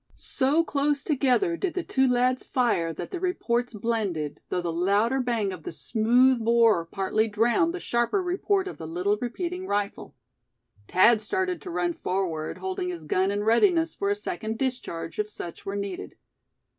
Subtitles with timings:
[0.15, 5.21] So close together did the two lads fire that the reports blended, though the louder
[5.21, 10.15] bang of the smooth bore partly drowned the sharper report of the little repeating rifle.
[10.87, 15.29] Thad started to run forward, holding his gun in readiness for a second discharge, if
[15.29, 16.15] such were needed.